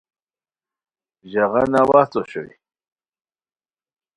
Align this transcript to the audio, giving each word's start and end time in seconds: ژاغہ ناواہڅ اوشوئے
ژاغہ 1.31 1.63
ناواہڅ 1.71 2.11
اوشوئے 2.19 2.53